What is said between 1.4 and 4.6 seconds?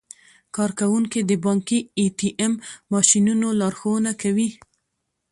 بانکي ای ټي ایم ماشینونو لارښوونه کوي.